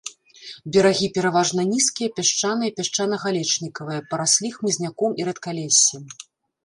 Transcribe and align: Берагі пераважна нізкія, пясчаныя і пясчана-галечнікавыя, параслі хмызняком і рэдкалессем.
Берагі 0.75 1.07
пераважна 1.17 1.65
нізкія, 1.73 2.09
пясчаныя 2.19 2.69
і 2.73 2.75
пясчана-галечнікавыя, 2.79 4.01
параслі 4.15 4.53
хмызняком 4.59 5.11
і 5.23 5.33
рэдкалессем. 5.33 6.03